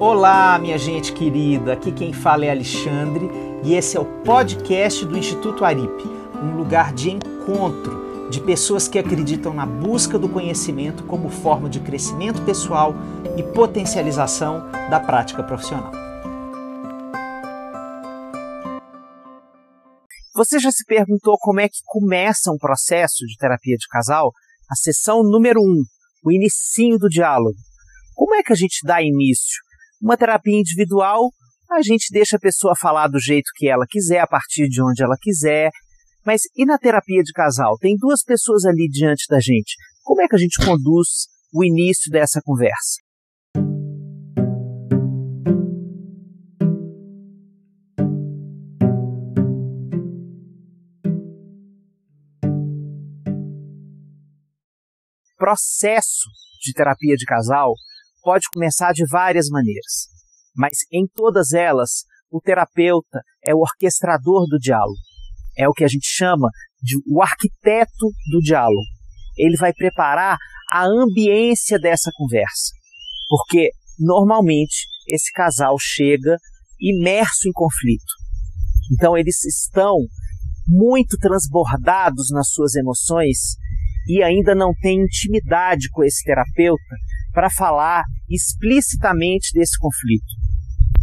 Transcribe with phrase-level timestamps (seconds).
[0.00, 1.72] Olá, minha gente querida.
[1.72, 3.28] Aqui quem fala é Alexandre
[3.64, 6.04] e esse é o podcast do Instituto Aripe,
[6.40, 11.80] um lugar de encontro de pessoas que acreditam na busca do conhecimento como forma de
[11.80, 12.94] crescimento pessoal
[13.36, 15.90] e potencialização da prática profissional.
[20.32, 24.30] Você já se perguntou como é que começa um processo de terapia de casal?
[24.70, 25.82] A sessão número 1, um,
[26.24, 27.56] o inicinho do diálogo.
[28.14, 29.66] Como é que a gente dá início?
[30.00, 31.32] Uma terapia individual,
[31.68, 35.02] a gente deixa a pessoa falar do jeito que ela quiser, a partir de onde
[35.02, 35.70] ela quiser.
[36.24, 37.76] Mas e na terapia de casal?
[37.80, 39.74] Tem duas pessoas ali diante da gente.
[40.04, 43.00] Como é que a gente conduz o início dessa conversa?
[55.36, 56.28] processo
[56.60, 57.72] de terapia de casal
[58.28, 60.08] pode começar de várias maneiras,
[60.54, 64.98] mas em todas elas, o terapeuta é o orquestrador do diálogo.
[65.56, 66.50] É o que a gente chama
[66.82, 68.84] de o arquiteto do diálogo.
[69.34, 70.36] Ele vai preparar
[70.70, 72.74] a ambiência dessa conversa,
[73.30, 76.36] porque normalmente esse casal chega
[76.78, 78.12] imerso em conflito.
[78.92, 79.96] Então eles estão
[80.66, 83.56] muito transbordados nas suas emoções
[84.06, 86.94] e ainda não têm intimidade com esse terapeuta
[87.32, 90.26] para falar explicitamente desse conflito.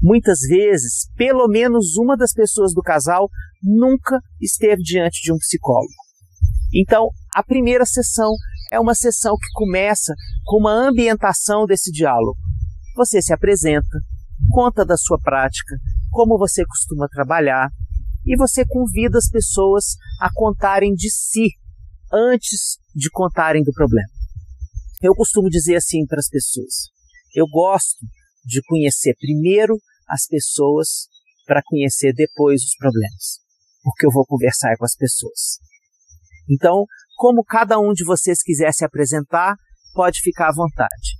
[0.00, 3.28] Muitas vezes, pelo menos uma das pessoas do casal
[3.62, 5.92] nunca esteve diante de um psicólogo.
[6.74, 8.32] Então, a primeira sessão
[8.70, 12.36] é uma sessão que começa com uma ambientação desse diálogo.
[12.96, 13.98] Você se apresenta,
[14.50, 15.76] conta da sua prática,
[16.10, 17.70] como você costuma trabalhar,
[18.24, 21.50] e você convida as pessoas a contarem de si
[22.12, 24.08] antes de contarem do problema.
[25.02, 26.90] Eu costumo dizer assim para as pessoas:
[27.34, 28.06] eu gosto
[28.44, 29.76] de conhecer primeiro
[30.08, 31.08] as pessoas
[31.46, 33.40] para conhecer depois os problemas,
[33.82, 35.58] porque eu vou conversar com as pessoas.
[36.48, 36.84] Então,
[37.16, 39.54] como cada um de vocês quiser se apresentar,
[39.94, 41.16] pode ficar à vontade.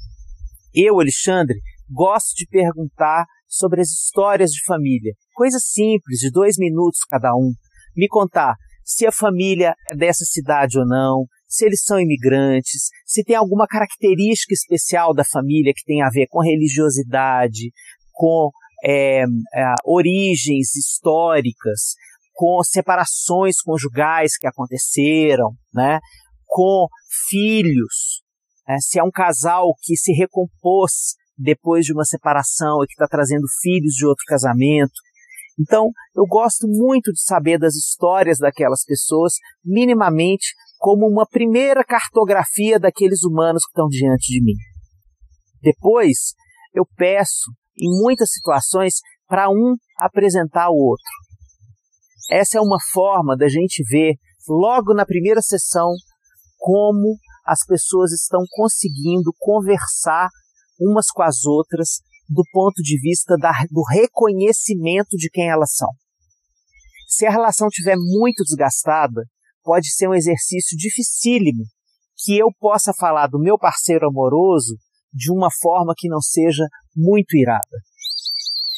[0.74, 1.58] Eu, Alexandre,
[1.90, 7.52] gosto de perguntar sobre as histórias de família, coisas simples, de dois minutos cada um.
[7.96, 13.22] Me contar se a família é dessa cidade ou não, se eles são imigrantes, se
[13.24, 17.70] tem alguma característica especial da família que tem a ver com religiosidade,
[18.12, 18.50] com
[18.84, 21.94] é, é, origens históricas,
[22.32, 25.98] com separações conjugais que aconteceram, né?
[26.46, 26.86] com
[27.28, 28.22] filhos,
[28.68, 28.76] né?
[28.80, 33.46] se é um casal que se recompôs depois de uma separação e que está trazendo
[33.60, 34.94] filhos de outro casamento.
[35.58, 40.54] Então, eu gosto muito de saber das histórias daquelas pessoas, minimamente
[40.86, 44.54] como uma primeira cartografia daqueles humanos que estão diante de mim.
[45.60, 46.34] Depois,
[46.72, 51.10] eu peço, em muitas situações, para um apresentar o outro.
[52.30, 54.14] Essa é uma forma da gente ver,
[54.48, 55.90] logo na primeira sessão,
[56.56, 60.28] como as pessoas estão conseguindo conversar
[60.78, 61.98] umas com as outras
[62.28, 65.90] do ponto de vista da, do reconhecimento de quem elas são.
[67.08, 69.24] Se a relação estiver muito desgastada,
[69.66, 71.64] pode ser um exercício dificílimo
[72.22, 74.76] que eu possa falar do meu parceiro amoroso
[75.12, 77.76] de uma forma que não seja muito irada.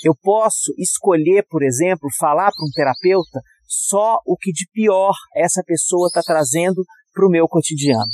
[0.02, 5.62] Eu posso escolher, por exemplo, falar para um terapeuta só o que de pior essa
[5.62, 6.82] pessoa está trazendo
[7.12, 8.10] para o meu cotidiano.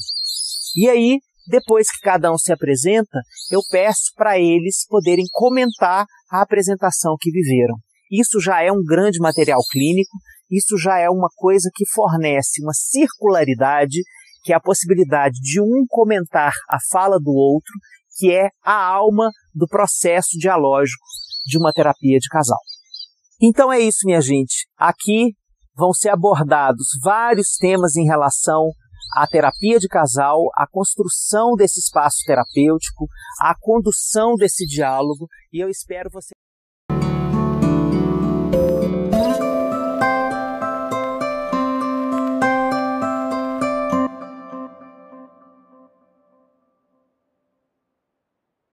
[0.77, 3.21] E aí, depois que cada um se apresenta,
[3.53, 7.77] eu peço para eles poderem comentar a apresentação que viveram.
[8.11, 10.19] Isso já é um grande material clínico
[10.51, 14.01] isso já é uma coisa que fornece uma circularidade,
[14.43, 17.73] que é a possibilidade de um comentar a fala do outro,
[18.17, 21.05] que é a alma do processo dialógico
[21.45, 22.59] de uma terapia de casal.
[23.41, 24.67] Então é isso, minha gente.
[24.77, 25.35] Aqui
[25.75, 28.71] vão ser abordados vários temas em relação
[29.17, 33.07] à terapia de casal, à construção desse espaço terapêutico,
[33.41, 36.35] à condução desse diálogo, e eu espero você